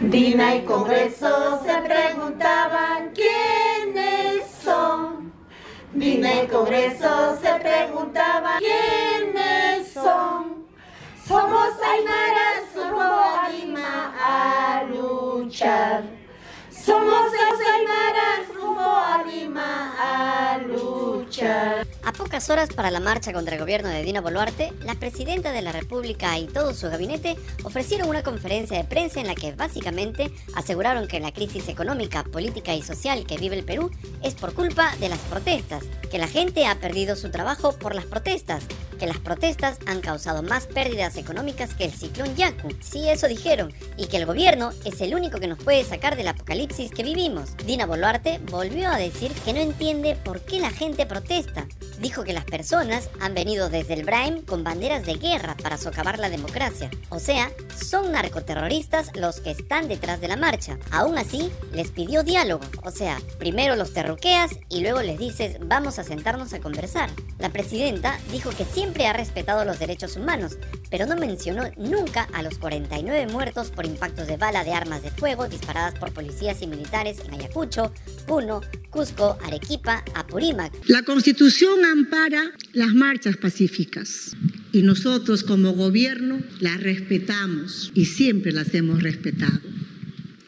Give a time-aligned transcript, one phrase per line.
[0.00, 5.32] Dina y Congreso se preguntaban quiénes son.
[5.94, 10.66] Dina y Congreso se preguntaban quiénes son.
[11.26, 13.48] Somos Aymaras rumbo a
[14.20, 16.04] a luchar.
[16.70, 17.95] Somos Aymaras
[22.26, 25.70] pocas horas para la marcha contra el gobierno de Dina Boluarte, la presidenta de la
[25.70, 31.06] República y todo su gabinete ofrecieron una conferencia de prensa en la que básicamente aseguraron
[31.06, 33.92] que la crisis económica, política y social que vive el Perú
[34.24, 38.06] es por culpa de las protestas, que la gente ha perdido su trabajo por las
[38.06, 38.64] protestas,
[38.98, 42.70] que las protestas han causado más pérdidas económicas que el ciclón Yaku.
[42.80, 46.26] Sí, eso dijeron, y que el gobierno es el único que nos puede sacar del
[46.26, 47.56] apocalipsis que vivimos.
[47.66, 51.68] Dina Boluarte volvió a decir que no entiende por qué la gente protesta
[52.00, 56.18] dijo que las personas han venido desde el Brain con banderas de guerra para socavar
[56.18, 56.90] la democracia.
[57.08, 57.50] O sea,
[57.82, 60.78] son narcoterroristas los que están detrás de la marcha.
[60.90, 62.64] Aún así, les pidió diálogo.
[62.82, 67.10] O sea, primero los terruqueas y luego les dices vamos a sentarnos a conversar.
[67.38, 70.58] La presidenta dijo que siempre ha respetado los derechos humanos,
[70.90, 75.10] pero no mencionó nunca a los 49 muertos por impactos de bala de armas de
[75.10, 77.92] fuego disparadas por policías y militares en Ayacucho,
[78.26, 80.72] Puno, Cusco, Arequipa, Apurímac.
[80.86, 84.36] La Constitución ampara las marchas pacíficas
[84.72, 89.60] y nosotros como gobierno las respetamos y siempre las hemos respetado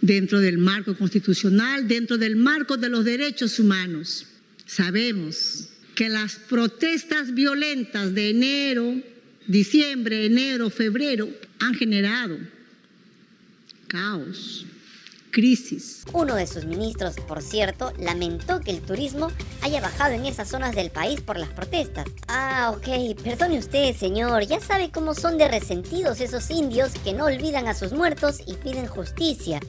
[0.00, 4.26] dentro del marco constitucional, dentro del marco de los derechos humanos.
[4.66, 8.94] Sabemos que las protestas violentas de enero,
[9.48, 12.36] diciembre, enero, febrero han generado
[13.88, 14.66] caos,
[15.30, 16.04] crisis.
[16.12, 19.32] Uno de sus ministros, por cierto, lamentó que el turismo
[19.62, 22.06] haya bajado en esas zonas del país por las protestas.
[22.28, 27.24] Ah, ok, perdone usted, señor, ya sabe cómo son de resentidos esos indios que no
[27.24, 29.60] olvidan a sus muertos y piden justicia.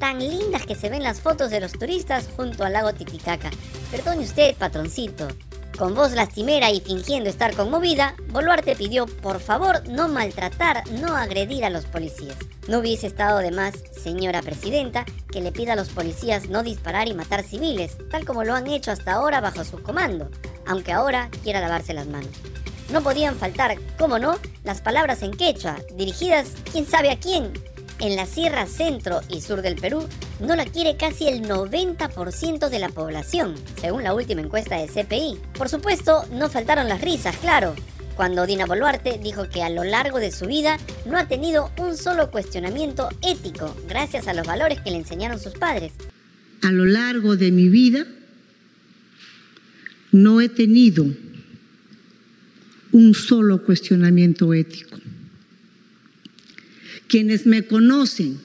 [0.00, 3.50] Tan lindas que se ven las fotos de los turistas junto al lago Titicaca.
[3.92, 5.28] Perdone usted, patroncito.
[5.76, 11.64] Con voz lastimera y fingiendo estar conmovida, Boluarte pidió por favor no maltratar, no agredir
[11.64, 12.36] a los policías.
[12.66, 17.08] No hubiese estado de más, señora presidenta, que le pida a los policías no disparar
[17.08, 20.30] y matar civiles, tal como lo han hecho hasta ahora bajo su comando,
[20.66, 22.30] aunque ahora quiera lavarse las manos.
[22.92, 27.52] No podían faltar, cómo no, las palabras en quechua, dirigidas quién sabe a quién,
[28.00, 30.06] en la sierra centro y sur del Perú
[30.40, 35.38] no la quiere casi el 90% de la población, según la última encuesta de CPI.
[35.56, 37.74] Por supuesto, no faltaron las risas, claro,
[38.16, 40.76] cuando Dina Boluarte dijo que a lo largo de su vida
[41.06, 45.52] no ha tenido un solo cuestionamiento ético gracias a los valores que le enseñaron sus
[45.54, 45.92] padres.
[46.62, 48.06] A lo largo de mi vida
[50.10, 51.06] no he tenido
[52.90, 54.98] un solo cuestionamiento ético.
[57.08, 58.38] Quienes me conocen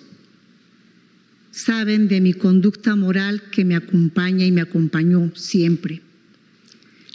[1.52, 6.02] saben de mi conducta moral que me acompaña y me acompañó siempre.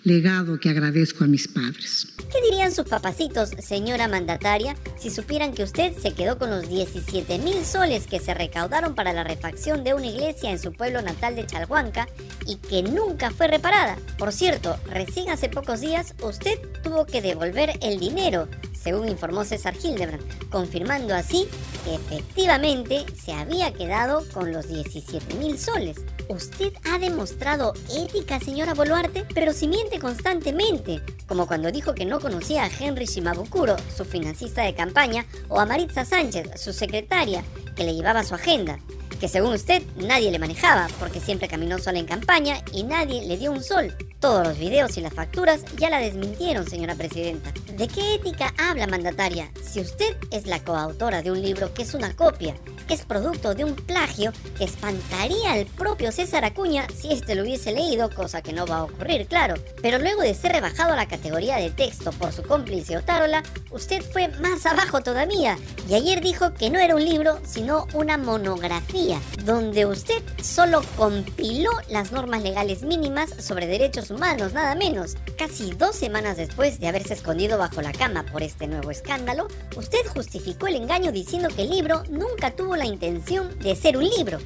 [0.05, 2.15] Legado que agradezco a mis padres.
[2.31, 7.39] ¿Qué dirían sus papacitos, señora mandataria, si supieran que usted se quedó con los 17
[7.39, 11.35] mil soles que se recaudaron para la refacción de una iglesia en su pueblo natal
[11.35, 12.09] de Chalhuanca
[12.47, 13.97] y que nunca fue reparada?
[14.19, 18.49] Por cierto, recién hace pocos días usted tuvo que devolver el dinero
[18.81, 21.47] según informó César Hildebrand, confirmando así
[21.85, 25.99] que efectivamente se había quedado con los 17 mil soles.
[26.29, 32.21] Usted ha demostrado ética, señora Boluarte, pero si miente constantemente, como cuando dijo que no
[32.21, 37.43] conocía a Henry Shimabukuro, su financista de campaña, o a Maritza Sánchez, su secretaria,
[37.75, 38.79] que le llevaba su agenda
[39.19, 43.37] que según usted nadie le manejaba porque siempre caminó sola en campaña y nadie le
[43.37, 43.93] dio un sol.
[44.21, 47.53] Todos los videos y las facturas ya la desmintieron, señora presidenta.
[47.77, 51.95] ¿De qué ética habla mandataria si usted es la coautora de un libro que es
[51.95, 52.57] una copia
[52.95, 57.73] es producto de un plagio que espantaría al propio César Acuña si éste lo hubiese
[57.73, 59.55] leído, cosa que no va a ocurrir, claro.
[59.83, 64.03] Pero luego de ser rebajado a la categoría de texto por su cómplice Otárola, usted
[64.03, 65.57] fue más abajo todavía
[65.89, 71.71] y ayer dijo que no era un libro, sino una monografía, donde usted solo compiló
[71.89, 75.17] las normas legales mínimas sobre derechos humanos, nada menos.
[75.37, 80.07] Casi dos semanas después de haberse escondido bajo la cama por este nuevo escándalo, usted
[80.15, 84.39] justificó el engaño diciendo que el libro nunca tuvo la intención de ser un libro.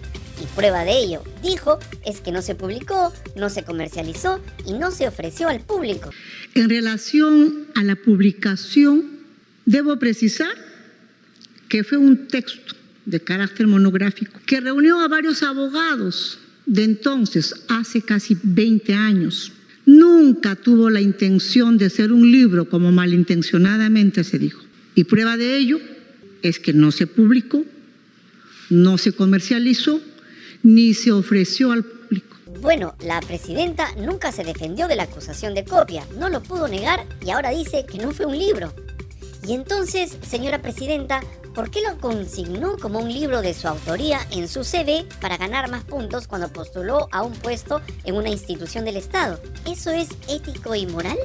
[0.42, 4.90] Y prueba de ello, dijo, es que no se publicó, no se comercializó y no
[4.90, 6.10] se ofreció al público.
[6.54, 9.04] En relación a la publicación,
[9.66, 10.52] debo precisar
[11.68, 12.74] que fue un texto
[13.06, 19.52] de carácter monográfico que reunió a varios abogados de entonces, hace casi 20 años.
[19.84, 24.62] Nunca tuvo la intención de ser un libro como malintencionadamente se dijo.
[24.94, 25.80] Y prueba de ello
[26.42, 27.64] es que no se publicó
[28.70, 30.00] No se comercializó
[30.62, 32.36] ni se ofreció al público.
[32.60, 37.06] Bueno, la presidenta nunca se defendió de la acusación de copia, no lo pudo negar
[37.24, 38.72] y ahora dice que no fue un libro.
[39.44, 41.20] Y entonces, señora presidenta,
[41.54, 45.68] ¿por qué lo consignó como un libro de su autoría en su CV para ganar
[45.68, 49.40] más puntos cuando postuló a un puesto en una institución del Estado?
[49.66, 51.18] ¿Eso es ético y moral?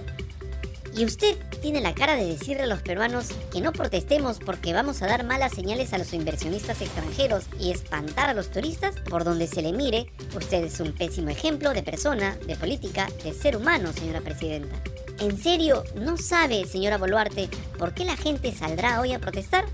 [0.96, 5.02] ¿Y usted tiene la cara de decirle a los peruanos que no protestemos porque vamos
[5.02, 8.96] a dar malas señales a los inversionistas extranjeros y espantar a los turistas?
[9.10, 13.34] Por donde se le mire, usted es un pésimo ejemplo de persona, de política, de
[13.34, 14.76] ser humano, señora presidenta.
[15.20, 19.66] ¿En serio no sabe, señora Boluarte, por qué la gente saldrá hoy a protestar?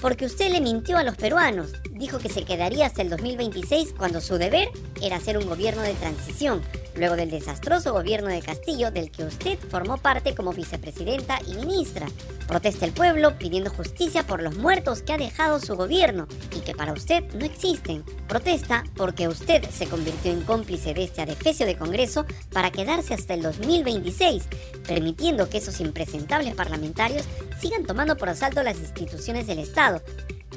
[0.00, 1.72] Porque usted le mintió a los peruanos.
[1.90, 4.68] Dijo que se quedaría hasta el 2026 cuando su deber
[5.00, 6.62] era ser un gobierno de transición,
[6.96, 12.06] luego del desastroso gobierno de Castillo del que usted formó parte como vicepresidenta y ministra.
[12.46, 16.74] Protesta el pueblo pidiendo justicia por los muertos que ha dejado su gobierno y que
[16.74, 18.04] para usted no existen.
[18.28, 23.34] Protesta porque usted se convirtió en cómplice de este adefesio de Congreso para quedarse hasta
[23.34, 24.44] el 2026,
[24.86, 27.26] permitiendo que esos impresentables parlamentarios
[27.60, 30.02] sigan tomando por asalto las instituciones del Estado,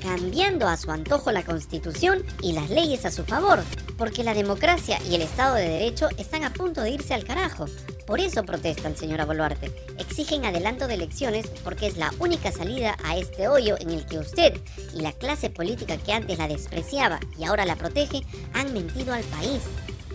[0.01, 3.63] cambiando a su antojo la constitución y las leyes a su favor,
[3.97, 7.65] porque la democracia y el Estado de Derecho están a punto de irse al carajo.
[8.05, 9.71] Por eso protestan, señora Boluarte.
[9.97, 14.19] Exigen adelanto de elecciones porque es la única salida a este hoyo en el que
[14.19, 14.59] usted
[14.93, 18.21] y la clase política que antes la despreciaba y ahora la protege
[18.53, 19.61] han mentido al país.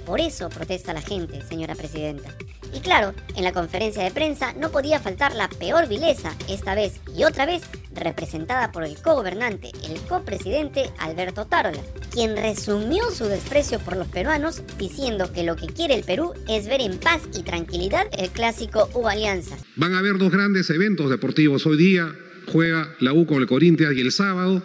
[0.06, 2.34] Por eso protesta la gente, señora presidenta.
[2.72, 7.00] Y claro, en la conferencia de prensa no podía faltar la peor vileza, esta vez
[7.16, 7.62] y otra vez
[8.00, 11.80] representada por el co-gobernante, el copresidente Alberto Tarola,
[12.12, 16.66] quien resumió su desprecio por los peruanos diciendo que lo que quiere el Perú es
[16.66, 19.56] ver en paz y tranquilidad el clásico U Alianza.
[19.76, 22.12] Van a haber dos grandes eventos deportivos hoy día,
[22.52, 24.62] juega la U con el Corinthians y el sábado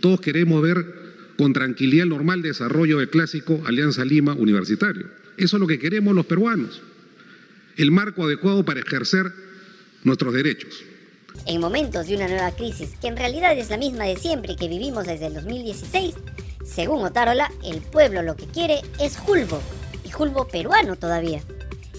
[0.00, 0.84] todos queremos ver
[1.38, 5.06] con tranquilidad el normal desarrollo del clásico Alianza Lima Universitario.
[5.36, 6.82] Eso es lo que queremos los peruanos
[7.76, 9.32] el marco adecuado para ejercer
[10.02, 10.84] nuestros derechos.
[11.46, 14.68] En momentos de una nueva crisis, que en realidad es la misma de siempre que
[14.68, 16.14] vivimos desde el 2016,
[16.64, 19.60] según Otárola, el pueblo lo que quiere es Julbo,
[20.04, 21.42] y Julbo peruano todavía.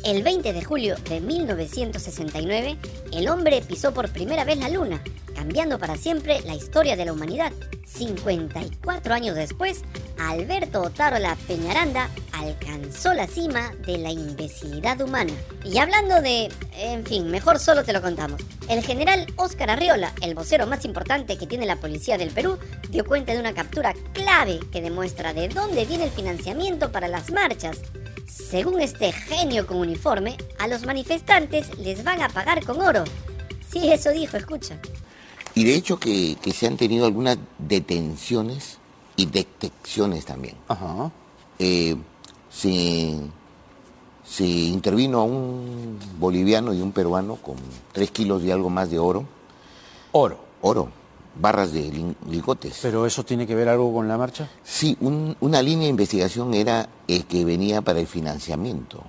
[0.04, 2.78] El 20 de julio de 1969,
[3.12, 5.04] el hombre pisó por primera vez la luna,
[5.36, 7.52] cambiando para siempre la historia de la humanidad.
[7.86, 9.81] 54 años después,
[10.20, 15.34] Alberto Otárola Peñaranda alcanzó la cima de la imbecilidad humana.
[15.64, 16.50] Y hablando de...
[16.77, 18.42] En fin, mejor solo te lo contamos.
[18.68, 22.57] El general Óscar Arriola, el vocero más importante que tiene la policía del Perú,
[22.89, 27.31] dio cuenta de una captura clave que demuestra de dónde viene el financiamiento para las
[27.31, 27.80] marchas.
[28.27, 33.06] Según este genio con uniforme, a los manifestantes les van a pagar con oro.
[33.71, 34.78] Sí, eso dijo, escucha.
[35.54, 38.80] Y de hecho que, se han tenido algunas detenciones
[39.16, 40.56] y detecciones también.
[40.68, 41.10] Ajá.
[41.57, 41.95] Eh,
[42.50, 43.18] se,
[44.27, 47.56] se, intervino a un boliviano y un peruano con
[47.92, 49.25] tres kilos y algo más de oro.
[50.12, 50.39] Oro.
[50.62, 50.89] Oro,
[51.39, 51.92] barras de
[52.27, 52.80] lingotes.
[52.81, 54.50] ¿Pero eso tiene que ver algo con la marcha?
[54.63, 59.04] Sí, una línea de investigación era el que venía para el financiamiento.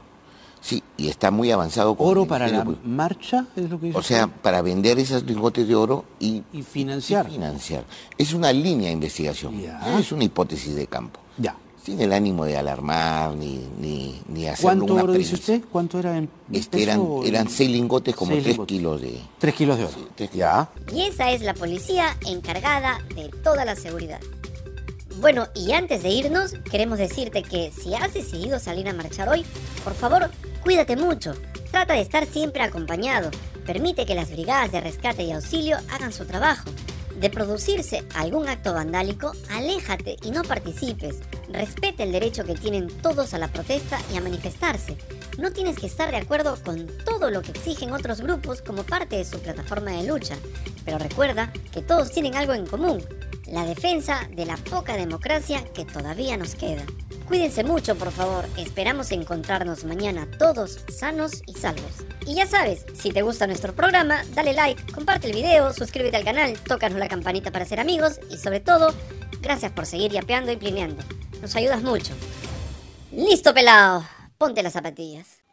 [0.60, 1.94] Sí, y está muy avanzado.
[1.94, 3.46] Con ¿Oro para la marcha?
[3.54, 7.30] Es lo que o sea, para vender esos lingotes de oro y, financiar.
[7.30, 7.84] financiar.
[8.19, 11.20] Es una línea de investigación, no es una hipótesis de campo.
[11.38, 11.54] Ya.
[11.86, 15.62] Sin el ánimo de alarmar ni, ni, ni hacer ¿Cuánto oro dice usted?
[15.70, 19.20] ¿Cuánto era en este, eran, eran seis lingotes como tres kilos de...
[19.38, 19.94] Tres kilos de oro.
[20.34, 20.69] Ya.
[20.93, 24.19] Y esa es la policía encargada de toda la seguridad.
[25.20, 29.44] Bueno, y antes de irnos, queremos decirte que si has decidido salir a marchar hoy,
[29.84, 30.28] por favor,
[30.64, 31.34] cuídate mucho.
[31.70, 33.31] Trata de estar siempre acompañado.
[33.64, 36.69] Permite que las brigadas de rescate y auxilio hagan su trabajo.
[37.20, 41.20] De producirse algún acto vandálico, aléjate y no participes.
[41.56, 44.98] Respete el derecho que tienen todos a la protesta y a manifestarse.
[45.39, 49.17] No tienes que estar de acuerdo con todo lo que exigen otros grupos como parte
[49.17, 50.36] de su plataforma de lucha,
[50.84, 53.03] pero recuerda que todos tienen algo en común,
[53.46, 56.84] la defensa de la poca democracia que todavía nos queda.
[57.27, 58.44] Cuídense mucho, por favor.
[58.58, 62.05] Esperamos encontrarnos mañana todos sanos y salvos.
[62.27, 66.25] Y ya sabes, si te gusta nuestro programa, dale like, comparte el video, suscríbete al
[66.25, 68.94] canal, tócanos la campanita para ser amigos y sobre todo,
[69.41, 71.03] gracias por seguir yapeando y plineando.
[71.40, 72.14] Nos ayudas mucho.
[73.12, 74.05] Listo, pelado.
[74.38, 75.45] Ponte las zapatillas.